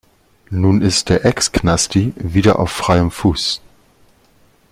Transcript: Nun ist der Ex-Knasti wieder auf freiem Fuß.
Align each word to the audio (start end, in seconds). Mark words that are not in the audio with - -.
Nun 0.49 0.81
ist 0.81 1.09
der 1.09 1.25
Ex-Knasti 1.25 2.13
wieder 2.17 2.57
auf 2.57 2.71
freiem 2.71 3.11
Fuß. 3.11 3.61